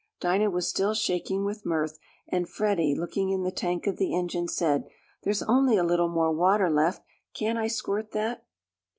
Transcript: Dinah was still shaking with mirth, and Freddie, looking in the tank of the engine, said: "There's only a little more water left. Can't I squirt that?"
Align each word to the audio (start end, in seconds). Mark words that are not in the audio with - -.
Dinah 0.19 0.49
was 0.49 0.67
still 0.67 0.95
shaking 0.95 1.45
with 1.45 1.63
mirth, 1.63 1.99
and 2.27 2.49
Freddie, 2.49 2.95
looking 2.95 3.29
in 3.29 3.43
the 3.43 3.51
tank 3.51 3.85
of 3.85 3.97
the 3.97 4.15
engine, 4.15 4.47
said: 4.47 4.85
"There's 5.21 5.43
only 5.43 5.77
a 5.77 5.83
little 5.83 6.09
more 6.09 6.31
water 6.31 6.71
left. 6.71 7.03
Can't 7.35 7.59
I 7.59 7.67
squirt 7.67 8.09
that?" 8.13 8.43